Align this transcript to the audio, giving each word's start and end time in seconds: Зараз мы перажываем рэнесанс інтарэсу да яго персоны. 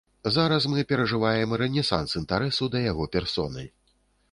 Зараз 0.35 0.63
мы 0.75 0.85
перажываем 0.91 1.53
рэнесанс 1.63 2.17
інтарэсу 2.23 2.73
да 2.77 2.85
яго 2.91 3.09
персоны. 3.19 3.71